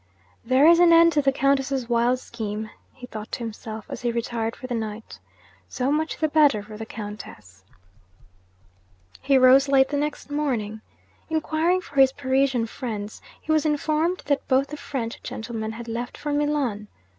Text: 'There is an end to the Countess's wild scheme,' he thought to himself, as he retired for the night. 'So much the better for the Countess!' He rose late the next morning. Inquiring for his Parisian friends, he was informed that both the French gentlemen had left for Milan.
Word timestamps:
'There 0.43 0.65
is 0.65 0.79
an 0.79 0.91
end 0.91 1.13
to 1.13 1.21
the 1.21 1.31
Countess's 1.31 1.87
wild 1.87 2.17
scheme,' 2.17 2.71
he 2.91 3.05
thought 3.05 3.31
to 3.31 3.37
himself, 3.43 3.85
as 3.87 4.01
he 4.01 4.11
retired 4.11 4.55
for 4.55 4.65
the 4.65 4.73
night. 4.73 5.19
'So 5.69 5.91
much 5.91 6.17
the 6.17 6.27
better 6.27 6.63
for 6.63 6.75
the 6.75 6.87
Countess!' 6.87 7.63
He 9.21 9.37
rose 9.37 9.67
late 9.67 9.89
the 9.89 9.97
next 9.97 10.31
morning. 10.31 10.81
Inquiring 11.29 11.81
for 11.81 11.97
his 11.97 12.13
Parisian 12.13 12.65
friends, 12.65 13.21
he 13.39 13.51
was 13.51 13.63
informed 13.63 14.23
that 14.25 14.47
both 14.47 14.69
the 14.69 14.75
French 14.75 15.21
gentlemen 15.21 15.73
had 15.73 15.87
left 15.87 16.17
for 16.17 16.33
Milan. 16.33 16.87